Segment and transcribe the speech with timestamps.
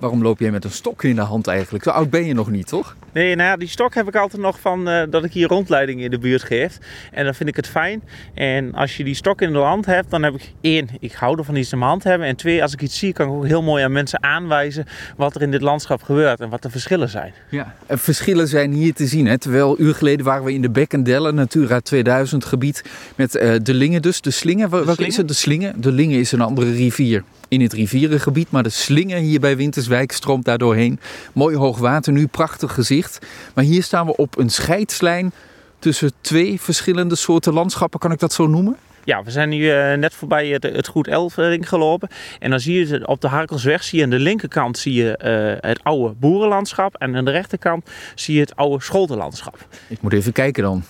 [0.00, 1.84] Waarom loop jij met een stok in de hand eigenlijk?
[1.84, 2.96] Zo oud ben je nog niet, toch?
[3.12, 6.04] Nee, nou ja, die stok heb ik altijd nog van uh, dat ik hier rondleidingen
[6.04, 6.78] in de buurt geef.
[7.12, 8.02] En dan vind ik het fijn.
[8.34, 11.38] En als je die stok in de hand hebt, dan heb ik één, ik hou
[11.38, 12.26] ervan iets in mijn hand hebben.
[12.26, 14.86] En twee, als ik iets zie, kan ik ook heel mooi aan mensen aanwijzen
[15.16, 17.32] wat er in dit landschap gebeurt en wat de verschillen zijn.
[17.48, 19.26] Ja, en verschillen zijn hier te zien.
[19.26, 19.38] Hè?
[19.38, 22.84] Terwijl uur geleden waren we in de Bekkendellen, Natura 2000 gebied,
[23.16, 24.20] met uh, de Lingen dus.
[24.20, 25.28] De Slingen, welke is het?
[25.28, 25.80] De Slingen.
[25.80, 28.50] De Lingen is een andere rivier in het rivierengebied.
[28.50, 31.00] Maar de Slingen hier bij Winterswijk stroomt daar doorheen.
[31.32, 33.26] Mooi hoog water nu, prachtig gezicht.
[33.54, 35.32] Maar hier staan we op een scheidslijn
[35.78, 38.00] tussen twee verschillende soorten landschappen.
[38.00, 38.76] Kan ik dat zo noemen?
[39.04, 42.08] Ja, we zijn nu uh, net voorbij het, het Goed Elfring gelopen.
[42.38, 45.18] En dan zie je op de Harkelsweg, zie je aan de linkerkant zie je,
[45.62, 46.96] uh, het oude boerenlandschap.
[46.96, 49.66] En aan de rechterkant zie je het oude scholtenlandschap.
[49.88, 50.84] Ik moet even kijken dan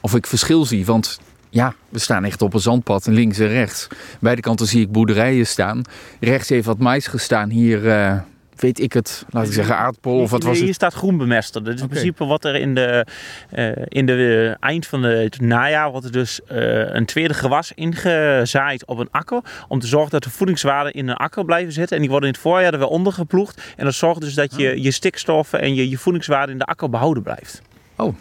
[0.00, 0.86] of ik verschil zie.
[0.86, 1.20] Want
[1.54, 3.88] ja, we staan echt op een zandpad, links en rechts.
[4.20, 5.82] Beide kanten zie ik boerderijen staan.
[6.20, 7.50] Rechts heeft wat mais gestaan.
[7.50, 8.18] Hier uh,
[8.56, 10.64] weet ik het, laat ik zeggen, aardpol of wat was het?
[10.64, 11.64] Hier staat groenbemester.
[11.64, 13.06] Dat is in principe wat er in de,
[13.52, 18.86] uh, in de eind van het najaar wordt er dus uh, een tweede gewas ingezaaid
[18.86, 19.40] op een akker.
[19.68, 21.96] Om te zorgen dat de voedingswaarden in een akker blijven zitten.
[21.96, 23.62] En die worden in het voorjaar er weer ondergeploegd.
[23.76, 26.90] En dat zorgt dus dat je, je stikstoffen en je, je voedingswaarde in de akker
[26.90, 27.62] behouden blijft.
[27.96, 28.14] Oh,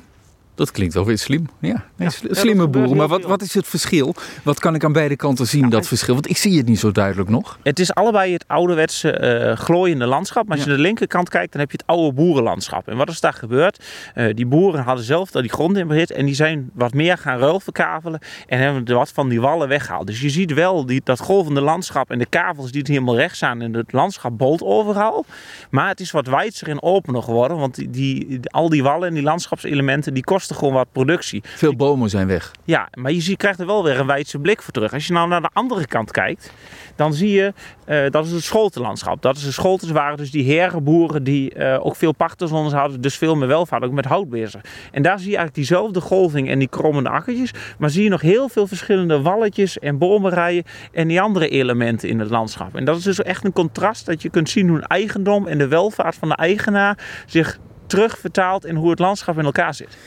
[0.55, 1.49] dat klinkt wel weer slim.
[1.59, 2.97] Ja, nee, ja slimme boeren.
[2.97, 4.15] Maar wat, wat is het verschil?
[4.43, 6.13] Wat kan ik aan beide kanten zien, dat verschil?
[6.13, 7.57] Want ik zie het niet zo duidelijk nog.
[7.63, 10.43] Het is allebei het ouderwetse uh, glooiende landschap.
[10.43, 12.87] Maar als je naar de linkerkant kijkt, dan heb je het oude boerenlandschap.
[12.87, 13.83] En wat is daar gebeurd?
[14.15, 15.91] Uh, die boeren hadden zelf die grond in.
[15.91, 18.19] En die zijn wat meer gaan ruilverkavelen.
[18.47, 20.07] En hebben er wat van die wallen weggehaald.
[20.07, 23.35] Dus je ziet wel die, dat golvende landschap en de kavels die het helemaal recht
[23.35, 23.61] staan.
[23.61, 25.25] En het landschap bolt overal.
[25.69, 27.57] Maar het is wat wijdser en opener geworden.
[27.57, 31.43] Want die, die, al die wallen en die landschapselementen, die kosten kosten gewoon wat productie.
[31.55, 32.51] Veel bomen zijn weg.
[32.63, 34.93] Ja, maar je ziet, krijgt er wel weer een wijdse blik voor terug.
[34.93, 36.51] Als je nou naar de andere kant kijkt,
[36.95, 37.53] dan zie je
[37.87, 39.21] uh, dat is het scholtenlandschap.
[39.21, 43.17] Dat is de scholtens waren dus die herenboeren die uh, ook veel pachters hadden, dus
[43.17, 44.61] veel meer welvaart, ook met hout bezig.
[44.91, 48.21] En daar zie je eigenlijk diezelfde golving en die krommende akkertjes, maar zie je nog
[48.21, 52.75] heel veel verschillende walletjes en bomenrijen en die andere elementen in het landschap.
[52.75, 55.57] En dat is dus echt een contrast dat je kunt zien hoe een eigendom en
[55.57, 59.97] de welvaart van de eigenaar zich terugvertaalt in hoe het landschap in elkaar zit.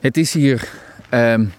[0.00, 0.68] Het is hier
[1.10, 1.52] um,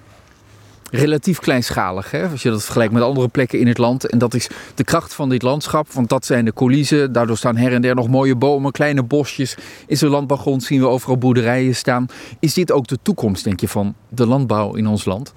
[0.92, 2.28] relatief kleinschalig, hè?
[2.28, 4.06] als je dat vergelijkt met andere plekken in het land.
[4.06, 7.12] En dat is de kracht van dit landschap, want dat zijn de coulissen.
[7.12, 9.58] Daardoor staan her en der nog mooie bomen, kleine bosjes.
[9.88, 12.06] Is er landbouwgrond, zien we overal boerderijen staan.
[12.40, 15.34] Is dit ook de toekomst, denk je, van de landbouw in ons land?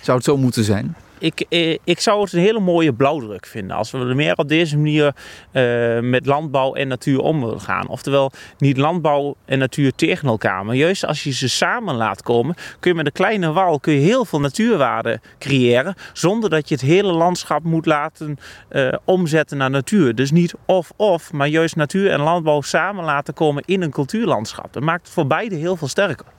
[0.00, 0.96] Zou het zo moeten zijn?
[1.24, 4.48] Ik, eh, ik zou het een hele mooie blauwdruk vinden als we er meer op
[4.48, 5.14] deze manier
[5.52, 7.88] uh, met landbouw en natuur om willen gaan.
[7.88, 12.54] Oftewel, niet landbouw en natuur tegen elkaar, maar juist als je ze samen laat komen,
[12.80, 16.74] kun je met een kleine wal kun je heel veel natuurwaarde creëren, zonder dat je
[16.74, 18.38] het hele landschap moet laten
[18.70, 20.14] uh, omzetten naar natuur.
[20.14, 24.72] Dus niet of-of, maar juist natuur en landbouw samen laten komen in een cultuurlandschap.
[24.72, 26.33] Dat maakt voor beide heel veel sterker.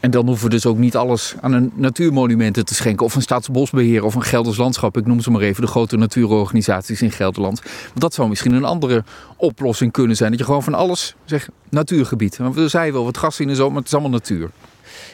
[0.00, 3.06] En dan hoeven we dus ook niet alles aan een natuurmonumenten te schenken.
[3.06, 4.96] Of een staatsbosbeheer of een Gelders Landschap.
[4.96, 7.62] Ik noem ze maar even de grote natuurorganisaties in Gelderland.
[7.62, 9.04] Want dat zou misschien een andere
[9.36, 10.30] oplossing kunnen zijn.
[10.30, 12.36] Dat je gewoon van alles zegt natuurgebied.
[12.36, 14.50] Want we zeiden wel wat gas in en zo, maar het is allemaal natuur.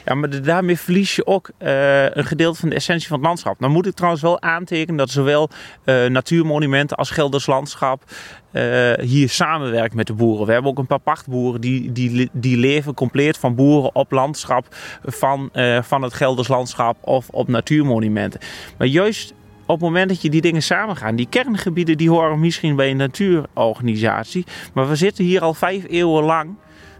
[0.05, 3.59] Ja, maar daarmee verlies je ook uh, een gedeelte van de essentie van het landschap.
[3.59, 5.49] Dan moet ik trouwens wel aantekenen dat zowel
[5.85, 8.03] uh, natuurmonumenten als Gelders landschap
[8.51, 10.45] uh, hier samenwerken met de boeren.
[10.45, 14.65] We hebben ook een paar pachtboeren die, die, die leven compleet van boeren op landschap
[15.05, 15.49] van,
[15.81, 18.39] van het Gelders landschap of op natuurmonumenten.
[18.77, 19.33] Maar juist
[19.65, 22.97] op het moment dat je die dingen samengaan, die kerngebieden die horen misschien bij een
[22.97, 26.55] natuurorganisatie, maar we zitten hier al vijf eeuwen lang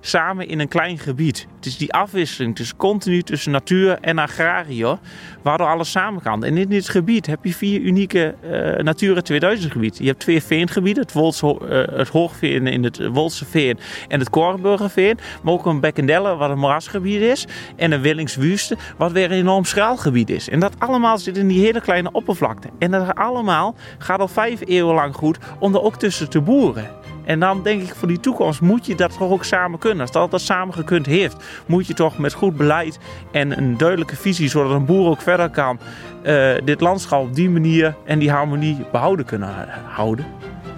[0.05, 1.47] samen in een klein gebied.
[1.55, 4.99] Het is die afwisseling tussen continu tussen natuur en agrario,
[5.41, 6.43] waardoor alles samen kan.
[6.43, 10.03] En in dit gebied heb je vier unieke uh, Natura 2000 gebieden.
[10.03, 14.29] Je hebt twee veengebieden, het, Wolse, uh, het Hoogveen in het Wolse Veen en het
[14.29, 15.17] Korenburgerveen.
[15.43, 17.47] Maar ook een Bekkendelle, wat een moerasgebied is.
[17.75, 20.49] En een Willingswuste, wat weer een enorm schraalgebied is.
[20.49, 22.69] En dat allemaal zit in die hele kleine oppervlakte.
[22.79, 27.02] En dat allemaal gaat al vijf eeuwen lang goed om er ook tussen te boeren.
[27.25, 30.01] En dan denk ik voor die toekomst moet je dat toch ook samen kunnen.
[30.01, 31.35] Als dat dat samen gekund heeft,
[31.65, 32.99] moet je toch met goed beleid
[33.31, 35.79] en een duidelijke visie, zodat een boer ook verder kan,
[36.23, 39.49] uh, dit landschap op die manier en die harmonie behouden kunnen
[39.85, 40.25] houden.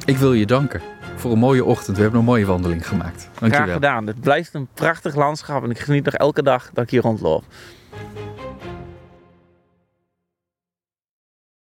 [0.06, 0.82] Ik wil je danken
[1.16, 1.96] voor een mooie ochtend.
[1.96, 3.30] We hebben een mooie wandeling gemaakt.
[3.40, 3.66] Dankjewel.
[3.66, 4.08] Graag gedaan.
[4.08, 7.44] Het blijft een prachtig landschap en ik geniet nog elke dag dat ik hier rondloop.